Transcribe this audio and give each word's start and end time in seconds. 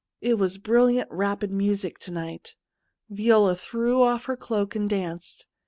It 0.19 0.39
was 0.39 0.57
brilliant, 0.57 1.09
rapid 1.11 1.51
music 1.51 1.99
to 1.99 2.11
night. 2.11 2.55
Viola 3.11 3.55
threw 3.55 4.01
off 4.01 4.25
her 4.25 4.35
cloak 4.35 4.75
and 4.75 4.89
danced. 4.89 5.45